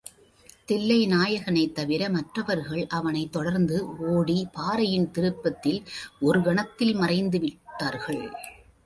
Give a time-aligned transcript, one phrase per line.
[0.67, 3.97] தில்லைநாயகத்தைத் தவிர, மற்றவர்கள் அவனைத் தொடர்ந்து
[3.97, 5.83] ஓடிப் பாறையின் திருப்பத்தில்
[6.19, 8.31] ஒரு கணத்தில் மறைந்துவிட்டார்கள்.